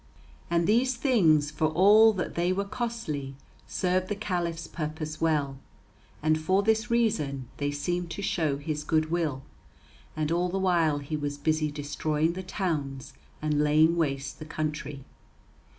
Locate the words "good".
8.83-9.11